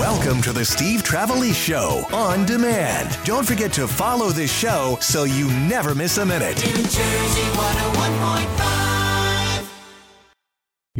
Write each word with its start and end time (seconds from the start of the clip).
Welcome 0.00 0.40
to 0.42 0.54
the 0.54 0.64
Steve 0.64 1.02
Trevelise 1.02 1.54
Show 1.54 2.06
on 2.10 2.46
demand. 2.46 3.18
Don't 3.22 3.46
forget 3.46 3.70
to 3.74 3.86
follow 3.86 4.30
this 4.30 4.50
show 4.50 4.96
so 5.02 5.24
you 5.24 5.48
never 5.48 5.94
miss 5.94 6.16
a 6.16 6.24
minute. 6.24 6.56
New 6.64 6.72
Jersey 6.72 7.42
101.5. 7.52 8.99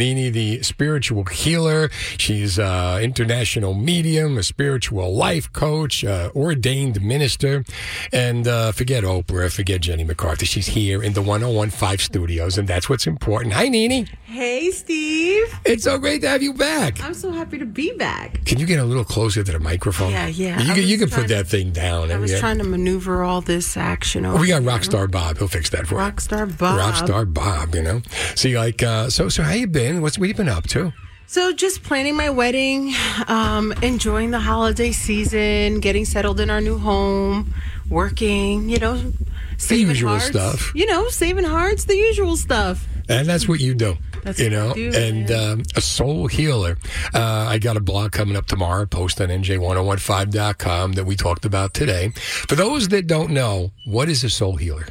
Nini, 0.00 0.30
the 0.30 0.62
spiritual 0.62 1.24
healer. 1.24 1.90
She's 2.16 2.58
uh, 2.58 2.98
international 3.02 3.74
medium, 3.74 4.38
a 4.38 4.42
spiritual 4.42 5.14
life 5.14 5.53
coach, 5.53 6.03
uh, 6.06 6.30
ordained 6.35 7.03
minister. 7.03 7.64
And 8.10 8.49
uh, 8.49 8.72
forget 8.72 9.04
Oprah, 9.04 9.53
forget 9.53 9.82
Jenny 9.82 10.04
McCarthy. 10.04 10.46
She's 10.46 10.68
here 10.68 11.03
in 11.03 11.13
the 11.13 11.21
1015 11.21 11.99
studios, 11.99 12.56
and 12.56 12.67
that's 12.67 12.88
what's 12.88 13.06
important. 13.06 13.53
Hi, 13.53 13.68
Nini. 13.68 14.06
Hey, 14.24 14.71
Steve. 14.71 15.44
It's 15.67 15.85
so 15.85 15.99
great 15.99 16.23
to 16.23 16.28
have 16.28 16.42
you 16.42 16.55
back. 16.55 16.98
I'm 17.05 17.12
so 17.12 17.30
happy 17.30 17.59
to 17.59 17.66
be 17.66 17.92
back. 17.92 18.42
Can 18.46 18.59
you 18.59 18.64
get 18.64 18.78
a 18.78 18.84
little 18.84 19.05
closer 19.05 19.45
to 19.45 19.52
the 19.52 19.59
microphone? 19.60 20.12
Yeah, 20.12 20.28
yeah. 20.28 20.62
You, 20.62 20.73
I 20.73 20.74
can, 20.76 20.88
you 20.88 20.96
can 20.96 21.10
put 21.10 21.28
that 21.28 21.46
thing 21.46 21.73
down. 21.73 22.10
I 22.10 22.16
was 22.16 22.32
Yeah. 22.32 22.38
trying 22.40 22.56
to 22.59 22.64
maneuver 22.64 23.23
all 23.23 23.42
this 23.42 23.76
action 23.76 24.24
over. 24.24 24.40
we 24.40 24.48
got. 24.48 24.62
Rockstar 24.62 25.10
Bob. 25.10 25.37
He'll 25.38 25.48
fix 25.48 25.68
that 25.70 25.87
for 25.87 25.96
you. 25.96 26.01
Rockstar 26.01 26.46
Bob. 26.56 26.78
Rockstar 26.78 27.32
Bob, 27.34 27.74
you 27.74 27.82
know. 27.82 28.01
See, 28.34 28.56
like, 28.56 28.82
uh, 28.82 29.10
so, 29.10 29.28
so 29.28 29.42
how 29.42 29.52
you 29.52 29.66
been? 29.66 29.89
What's 29.98 30.18
what 30.18 30.28
you 30.28 30.34
been 30.34 30.48
up 30.48 30.66
to? 30.68 30.92
So, 31.26 31.52
just 31.52 31.84
planning 31.84 32.16
my 32.16 32.30
wedding, 32.30 32.92
um, 33.28 33.72
enjoying 33.82 34.32
the 34.32 34.40
holiday 34.40 34.90
season, 34.90 35.78
getting 35.78 36.04
settled 36.04 36.40
in 36.40 36.50
our 36.50 36.60
new 36.60 36.76
home, 36.76 37.54
working, 37.88 38.68
you 38.68 38.78
know, 38.78 39.12
saving 39.56 39.88
usual 39.88 40.10
hearts. 40.10 40.26
stuff. 40.26 40.72
You 40.74 40.86
know, 40.86 41.08
saving 41.08 41.45
hearts, 41.45 41.84
the 41.84 41.95
usual 41.95 42.36
stuff. 42.36 42.84
And 43.08 43.28
that's 43.28 43.46
what 43.48 43.60
you 43.60 43.74
do. 43.74 43.96
That's 44.24 44.38
you 44.40 44.50
know, 44.50 44.74
do, 44.74 44.92
and 44.95 45.30
um, 45.30 45.62
a 45.76 45.80
soul 45.80 46.26
healer. 46.26 46.76
Uh, 47.14 47.46
I 47.48 47.59
got 47.59 47.76
a 47.76 47.80
blog 47.80 48.12
coming 48.12 48.36
up 48.36 48.46
tomorrow, 48.46 48.84
post 48.86 49.20
on 49.20 49.28
nj1015.com 49.28 50.92
that 50.92 51.04
we 51.04 51.16
talked 51.16 51.45
about 51.45 51.74
today. 51.74 52.09
For 52.10 52.54
those 52.54 52.88
that 52.88 53.06
don't 53.06 53.30
know, 53.30 53.70
what 53.87 54.09
is 54.09 54.24
a 54.24 54.30
soul 54.30 54.56
healer? 54.56 54.87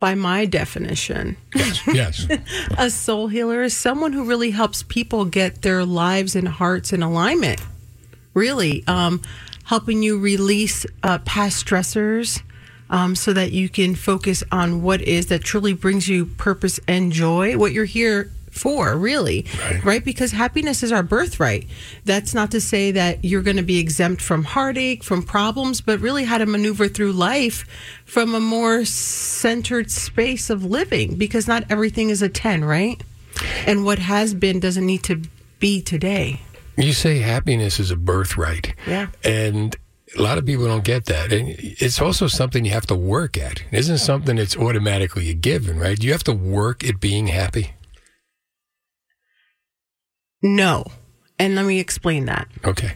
By 0.00 0.14
my 0.14 0.44
definition, 0.46 1.36
Yes, 1.54 1.82
yes. 1.88 2.26
a 2.78 2.88
soul 2.88 3.26
healer 3.26 3.62
is 3.62 3.76
someone 3.76 4.12
who 4.12 4.24
really 4.24 4.52
helps 4.52 4.84
people 4.84 5.24
get 5.24 5.62
their 5.62 5.84
lives 5.84 6.36
and 6.36 6.46
hearts 6.46 6.92
in 6.92 7.02
alignment. 7.02 7.60
Really, 8.32 8.84
um, 8.86 9.20
helping 9.64 10.02
you 10.02 10.18
release 10.18 10.86
uh, 11.02 11.18
past 11.18 11.66
stressors 11.66 12.42
um, 12.90 13.16
so 13.16 13.32
that 13.32 13.50
you 13.50 13.68
can 13.68 13.96
focus 13.96 14.44
on 14.52 14.82
what 14.82 15.02
is 15.02 15.26
that 15.26 15.42
truly 15.42 15.72
brings 15.72 16.08
you 16.08 16.26
purpose 16.26 16.78
and 16.86 17.10
joy, 17.10 17.56
what 17.58 17.72
you're 17.72 17.84
here 17.84 18.30
for, 18.52 18.96
really. 18.96 19.46
Right. 19.84 20.04
Because 20.04 20.32
happiness 20.32 20.82
is 20.82 20.92
our 20.92 21.02
birthright. 21.02 21.66
That's 22.04 22.34
not 22.34 22.50
to 22.52 22.60
say 22.60 22.90
that 22.92 23.24
you're 23.24 23.42
going 23.42 23.56
to 23.56 23.62
be 23.62 23.78
exempt 23.78 24.22
from 24.22 24.44
heartache, 24.44 25.02
from 25.02 25.22
problems, 25.22 25.80
but 25.80 26.00
really 26.00 26.24
how 26.24 26.38
to 26.38 26.46
maneuver 26.46 26.88
through 26.88 27.12
life 27.12 27.66
from 28.04 28.34
a 28.34 28.40
more 28.40 28.84
centered 28.84 29.90
space 29.90 30.50
of 30.50 30.64
living 30.64 31.16
because 31.16 31.46
not 31.46 31.64
everything 31.70 32.10
is 32.10 32.22
a 32.22 32.28
10, 32.28 32.64
right? 32.64 33.02
And 33.66 33.84
what 33.84 33.98
has 33.98 34.34
been 34.34 34.60
doesn't 34.60 34.84
need 34.86 35.02
to 35.04 35.22
be 35.60 35.80
today. 35.82 36.40
you 36.76 36.92
say 36.92 37.18
happiness 37.18 37.80
is 37.80 37.90
a 37.90 37.96
birthright. 37.96 38.74
Yeah. 38.86 39.08
And 39.24 39.76
a 40.16 40.22
lot 40.22 40.38
of 40.38 40.46
people 40.46 40.66
don't 40.66 40.84
get 40.84 41.06
that. 41.06 41.32
And 41.32 41.54
it's 41.58 42.00
also 42.00 42.26
something 42.28 42.64
you 42.64 42.70
have 42.70 42.86
to 42.86 42.94
work 42.96 43.36
at. 43.36 43.60
It 43.70 43.78
isn't 43.78 43.98
something 43.98 44.36
that's 44.36 44.56
automatically 44.56 45.28
a 45.30 45.34
given, 45.34 45.78
right? 45.78 46.02
You 46.02 46.12
have 46.12 46.24
to 46.24 46.32
work 46.32 46.84
at 46.84 47.00
being 47.00 47.26
happy. 47.26 47.72
No. 50.42 50.84
And 51.38 51.54
let 51.54 51.64
me 51.66 51.78
explain 51.80 52.26
that. 52.26 52.48
Okay. 52.64 52.92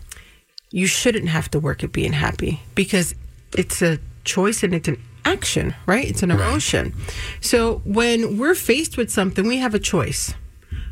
You 0.71 0.87
shouldn't 0.87 1.29
have 1.29 1.51
to 1.51 1.61
work 1.61 1.85
at 1.85 1.93
being 1.93 2.13
happy 2.15 2.61
because 2.75 3.15
it's 3.57 3.83
a 3.83 3.99
choice 4.25 4.63
and 4.63 4.75
it's 4.75 4.89
an 4.89 5.01
action, 5.25 5.75
right? 5.87 6.09
It's 6.09 6.23
an 6.23 6.31
Right. 6.31 6.41
emotion. 6.41 6.95
So 7.41 7.83
when 7.85 8.39
we're 8.39 8.55
faced 8.55 8.97
with 8.97 9.11
something, 9.11 9.47
we 9.47 9.59
have 9.59 9.75
a 9.75 9.79
choice. 9.79 10.35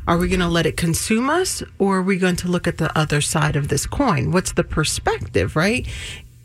Are 0.07 0.17
we 0.17 0.27
going 0.27 0.39
to 0.39 0.47
let 0.47 0.65
it 0.65 0.77
consume 0.77 1.29
us 1.29 1.63
or 1.77 1.97
are 1.99 2.03
we 2.03 2.17
going 2.17 2.35
to 2.37 2.47
look 2.47 2.67
at 2.67 2.77
the 2.77 2.95
other 2.97 3.21
side 3.21 3.55
of 3.55 3.67
this 3.67 3.85
coin? 3.85 4.31
What's 4.31 4.53
the 4.53 4.63
perspective, 4.63 5.55
right? 5.55 5.87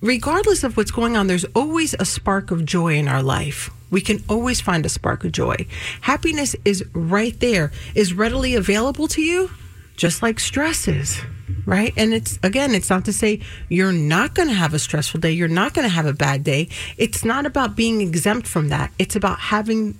Regardless 0.02 0.62
of 0.62 0.76
what's 0.76 0.90
going 0.90 1.16
on, 1.16 1.26
there's 1.26 1.46
always 1.54 1.94
a 1.98 2.04
spark 2.04 2.50
of 2.50 2.64
joy 2.64 2.94
in 2.96 3.08
our 3.08 3.22
life. 3.22 3.70
We 3.90 4.00
can 4.00 4.22
always 4.28 4.60
find 4.60 4.84
a 4.84 4.88
spark 4.90 5.24
of 5.24 5.32
joy. 5.32 5.66
Happiness 6.02 6.54
is 6.64 6.84
right 6.92 7.38
there, 7.40 7.72
is 7.94 8.12
readily 8.12 8.54
available 8.54 9.08
to 9.08 9.22
you, 9.22 9.50
just 9.96 10.22
like 10.22 10.38
stress 10.38 10.86
is, 10.86 11.20
right? 11.64 11.92
And 11.96 12.12
it's, 12.12 12.38
again, 12.42 12.74
it's 12.74 12.90
not 12.90 13.04
to 13.06 13.12
say 13.12 13.40
you're 13.68 13.92
not 13.92 14.34
going 14.34 14.48
to 14.48 14.54
have 14.54 14.74
a 14.74 14.78
stressful 14.78 15.20
day, 15.20 15.32
you're 15.32 15.48
not 15.48 15.74
going 15.74 15.88
to 15.88 15.94
have 15.94 16.06
a 16.06 16.12
bad 16.12 16.44
day. 16.44 16.68
It's 16.96 17.24
not 17.24 17.46
about 17.46 17.76
being 17.76 18.00
exempt 18.00 18.46
from 18.46 18.68
that. 18.68 18.92
It's 18.98 19.16
about 19.16 19.38
having 19.38 19.98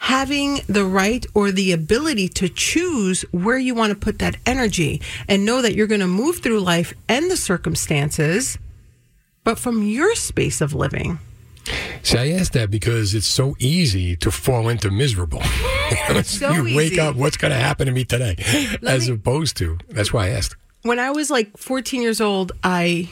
having 0.00 0.60
the 0.66 0.84
right 0.84 1.26
or 1.34 1.52
the 1.52 1.72
ability 1.72 2.26
to 2.26 2.48
choose 2.48 3.20
where 3.32 3.58
you 3.58 3.74
want 3.74 3.90
to 3.90 3.98
put 3.98 4.18
that 4.18 4.34
energy 4.46 4.98
and 5.28 5.44
know 5.44 5.60
that 5.60 5.74
you're 5.74 5.86
going 5.86 6.00
to 6.00 6.06
move 6.06 6.38
through 6.38 6.58
life 6.58 6.94
and 7.06 7.30
the 7.30 7.36
circumstances, 7.36 8.56
but 9.44 9.58
from 9.58 9.82
your 9.82 10.14
space 10.14 10.62
of 10.62 10.72
living. 10.72 11.18
See, 12.02 12.18
I 12.18 12.30
asked 12.38 12.52
that 12.54 12.70
because 12.70 13.14
it's 13.14 13.26
so 13.26 13.56
easy 13.58 14.16
to 14.16 14.30
fall 14.30 14.68
into 14.68 14.90
miserable. 14.90 15.42
So 16.22 16.52
you 16.52 16.76
wake 16.76 16.92
easy. 16.92 17.00
up, 17.00 17.16
what's 17.16 17.36
going 17.36 17.50
to 17.50 17.58
happen 17.58 17.86
to 17.86 17.92
me 17.92 18.04
today? 18.04 18.36
As 18.86 19.08
me- 19.08 19.14
opposed 19.16 19.56
to, 19.56 19.76
that's 19.88 20.12
why 20.12 20.26
I 20.26 20.28
asked. 20.30 20.54
When 20.82 21.00
I 21.00 21.10
was 21.10 21.30
like 21.30 21.56
14 21.56 22.00
years 22.00 22.20
old, 22.20 22.52
I 22.62 23.08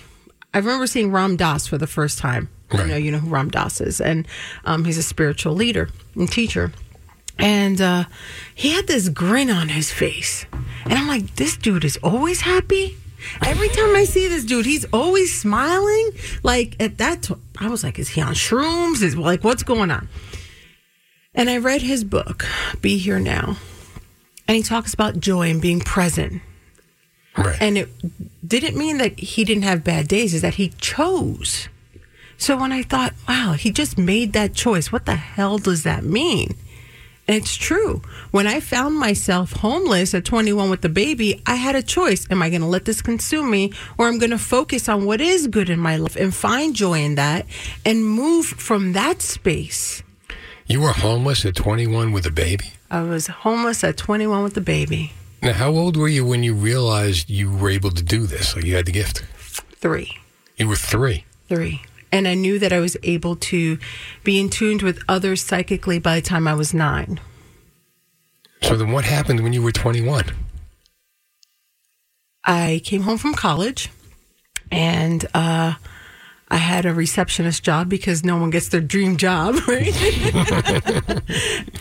I 0.54 0.59
remember 0.59 0.87
seeing 0.87 1.10
Ram 1.10 1.37
Dass 1.37 1.66
for 1.66 1.76
the 1.76 1.88
first 1.88 2.19
time. 2.21 2.49
I 2.71 2.84
know 2.84 2.97
you 2.97 3.10
know 3.10 3.19
who 3.19 3.31
Ram 3.31 3.50
Dass 3.50 3.81
is, 3.81 4.00
and 4.00 4.28
um, 4.65 4.84
he's 4.84 4.97
a 4.97 5.03
spiritual 5.03 5.55
leader 5.55 5.88
and 6.15 6.31
teacher. 6.31 6.70
And 7.37 7.81
uh, 7.81 8.05
he 8.55 8.70
had 8.70 8.87
this 8.87 9.09
grin 9.09 9.50
on 9.50 9.69
his 9.70 9.91
face, 9.93 10.47
and 10.84 10.93
I'm 10.94 11.09
like, 11.09 11.34
this 11.34 11.56
dude 11.56 11.84
is 11.84 11.97
always 12.03 12.43
happy. 12.43 12.97
Every 13.43 13.69
time 13.69 13.95
I 13.97 14.05
see 14.05 14.29
this 14.29 14.45
dude, 14.45 14.67
he's 14.67 14.84
always 14.93 15.41
smiling. 15.41 16.11
Like 16.43 16.77
at 16.81 16.99
that, 16.99 17.23
t- 17.23 17.34
I 17.59 17.69
was 17.69 17.83
like, 17.83 17.99
is 17.99 18.11
he 18.11 18.21
on 18.21 18.34
shrooms? 18.34 19.03
Is 19.03 19.17
like, 19.17 19.45
what's 19.45 19.62
going 19.62 19.91
on? 19.91 20.09
And 21.34 21.49
I 21.49 21.59
read 21.59 21.83
his 21.83 22.05
book, 22.05 22.47
Be 22.81 22.99
Here 22.99 23.21
Now, 23.21 23.56
and 24.47 24.56
he 24.56 24.62
talks 24.62 24.95
about 24.95 25.21
joy 25.21 25.51
and 25.51 25.61
being 25.62 25.81
present. 25.81 26.43
Right. 27.37 27.56
And 27.61 27.79
it 27.79 27.89
didn't 28.47 28.77
mean 28.77 28.99
that 28.99 29.19
he 29.19 29.45
didn't 29.45 29.62
have 29.62 29.85
bad 29.85 30.09
days, 30.09 30.35
is 30.35 30.43
that 30.43 30.55
he 30.55 30.71
chose. 30.81 31.69
So 32.37 32.56
when 32.56 32.73
I 32.73 32.83
thought, 32.83 33.15
wow, 33.29 33.53
he 33.53 33.71
just 33.71 33.99
made 33.99 34.33
that 34.33 34.55
choice, 34.55 34.91
what 34.91 35.06
the 35.06 35.17
hell 35.17 35.59
does 35.59 35.83
that 35.83 36.03
mean? 36.05 36.56
And 37.28 37.37
it's 37.37 37.55
true. 37.55 38.00
When 38.31 38.47
I 38.47 38.59
found 38.61 38.97
myself 38.97 39.53
homeless 39.53 40.15
at 40.15 40.25
21 40.25 40.71
with 40.71 40.81
the 40.81 40.89
baby, 40.89 41.43
I 41.47 41.56
had 41.56 41.77
a 41.77 41.83
choice. 41.83 42.27
Am 42.31 42.43
I 42.43 42.49
going 42.49 42.62
to 42.62 42.66
let 42.66 42.87
this 42.87 43.03
consume 43.03 43.50
me 43.50 43.72
or 43.99 44.09
I'm 44.09 44.19
going 44.19 44.31
to 44.31 44.39
focus 44.39 44.89
on 44.89 45.05
what 45.05 45.21
is 45.21 45.47
good 45.47 45.69
in 45.69 45.78
my 45.78 45.97
life 45.97 46.17
and 46.17 46.34
find 46.34 46.75
joy 46.75 47.00
in 47.00 47.17
that 47.17 47.44
and 47.84 48.05
move 48.06 48.47
from 48.47 48.94
that 48.94 49.21
space? 49.22 50.03
you 50.69 50.83
were 50.83 50.93
homeless 50.93 51.47
at 51.47 51.56
21 51.56 52.12
with 52.12 52.27
a 52.27 52.31
baby. 52.31 52.72
I 52.91 53.00
was 53.03 53.27
homeless 53.27 53.83
at 53.83 53.97
21 53.97 54.43
with 54.44 54.56
a 54.56 54.61
baby. 54.61 55.12
Now, 55.43 55.55
how 55.55 55.71
old 55.71 55.97
were 55.97 56.09
you 56.09 56.27
when 56.27 56.43
you 56.43 56.53
realized 56.55 57.31
you 57.31 57.50
were 57.50 57.71
able 57.71 57.91
to 57.91 58.03
do 58.03 58.27
this? 58.27 58.55
Like 58.55 58.67
you 58.67 58.77
had 58.77 58.84
the 58.87 58.93
gift? 58.93 59.25
Three. 59.77 60.19
You 60.59 60.69
were 60.69 60.77
three. 60.77 61.25
three. 61.49 61.83
And 62.10 62.26
I 62.26 62.34
knew 62.34 62.58
that 62.58 62.72
I 62.72 62.80
was 62.80 62.96
able 63.02 63.36
to 63.36 63.78
be 64.24 64.41
in 64.41 64.48
tuned 64.48 64.82
with 64.82 65.02
others 65.08 65.42
psychically 65.44 65.98
by 65.98 66.16
the 66.16 66.22
time 66.22 66.48
I 66.48 66.54
was 66.54 66.72
nine. 66.72 67.20
So 68.62 68.76
then 68.76 68.91
what 68.92 69.04
happened 69.04 69.41
when 69.41 69.52
you 69.52 69.62
were 69.62 69.72
21? 69.72 70.24
I 72.44 72.80
came 72.84 73.02
home 73.02 73.19
from 73.19 73.34
college 73.34 73.90
and 74.70 75.25
uh, 75.34 75.75
I 76.49 76.56
had 76.56 76.87
a 76.87 76.94
receptionist 76.94 77.62
job 77.62 77.88
because 77.88 78.25
no 78.25 78.38
one 78.38 78.50
gets 78.50 78.69
their 78.69 78.81
dream 78.81 79.16
job, 79.16 79.56
right? 79.69 79.94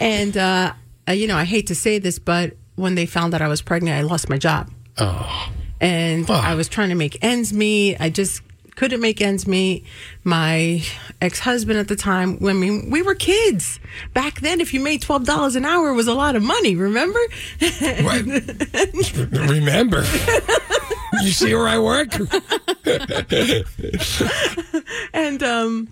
and, 0.01 0.35
uh, 0.37 0.73
you 1.09 1.27
know, 1.27 1.37
I 1.37 1.45
hate 1.45 1.67
to 1.67 1.75
say 1.75 1.99
this, 1.99 2.19
but 2.19 2.55
when 2.75 2.95
they 2.95 3.05
found 3.05 3.33
out 3.33 3.41
I 3.41 3.47
was 3.47 3.61
pregnant, 3.61 3.97
I 3.97 4.01
lost 4.01 4.29
my 4.29 4.37
job. 4.37 4.69
Oh, 4.97 5.51
and 5.79 6.29
Oh. 6.29 6.33
I 6.33 6.55
was 6.55 6.67
trying 6.67 6.89
to 6.89 6.95
make 6.95 7.23
ends 7.23 7.53
meet. 7.53 7.97
I 7.99 8.09
just 8.09 8.41
couldn't 8.77 9.01
make 9.01 9.19
ends 9.21 9.45
meet. 9.47 9.83
My 10.23 10.83
ex 11.19 11.39
husband 11.39 11.79
at 11.79 11.89
the 11.89 11.95
time, 11.95 12.37
I 12.45 12.53
mean, 12.53 12.89
we 12.89 13.01
were 13.01 13.15
kids 13.15 13.79
back 14.13 14.39
then. 14.39 14.61
If 14.61 14.73
you 14.73 14.79
made 14.79 15.01
twelve 15.01 15.25
dollars 15.25 15.57
an 15.57 15.65
hour, 15.65 15.89
it 15.89 15.95
was 15.95 16.07
a 16.07 16.13
lot 16.13 16.37
of 16.37 16.43
money. 16.43 16.75
Remember? 16.75 17.19
what? 17.59 18.25
Remember? 19.49 20.03
you 21.23 21.31
see 21.31 21.53
where 21.53 21.67
I 21.67 21.79
work? 21.79 22.13
and 25.13 25.43
um, 25.43 25.89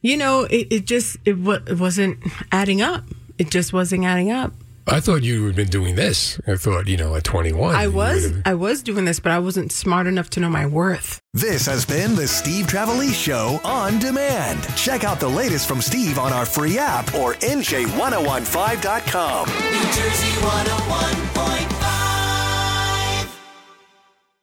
you 0.00 0.16
know, 0.16 0.42
it, 0.42 0.66
it 0.70 0.84
just 0.84 1.16
it, 1.24 1.38
wa- 1.38 1.60
it 1.66 1.78
wasn't 1.78 2.18
adding 2.50 2.82
up. 2.82 3.04
It 3.38 3.50
just 3.50 3.72
wasn't 3.72 4.04
adding 4.04 4.30
up. 4.30 4.52
I 4.86 5.00
thought 5.00 5.22
you 5.22 5.46
had 5.46 5.54
been 5.54 5.68
doing 5.68 5.94
this. 5.94 6.40
I 6.46 6.56
thought, 6.56 6.88
you 6.88 6.96
know, 6.96 7.14
at 7.14 7.24
21. 7.24 7.74
I 7.74 7.86
was 7.86 8.32
I 8.44 8.54
was 8.54 8.82
doing 8.82 9.04
this, 9.04 9.20
but 9.20 9.32
I 9.32 9.38
wasn't 9.38 9.70
smart 9.70 10.06
enough 10.06 10.28
to 10.30 10.40
know 10.40 10.50
my 10.50 10.66
worth. 10.66 11.20
This 11.34 11.66
has 11.66 11.86
been 11.86 12.14
the 12.16 12.26
Steve 12.26 12.66
Trevelise 12.66 13.14
Show 13.14 13.60
on 13.64 13.98
demand. 13.98 14.62
Check 14.76 15.04
out 15.04 15.20
the 15.20 15.28
latest 15.28 15.68
from 15.68 15.80
Steve 15.80 16.18
on 16.18 16.32
our 16.32 16.44
free 16.44 16.78
app 16.78 17.14
or 17.14 17.34
NJ1015.com. 17.34 19.48
New 19.48 19.92
Jersey 19.92 20.44
101. 20.44 21.81